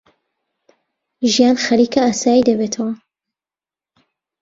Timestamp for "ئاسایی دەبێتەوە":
2.05-2.93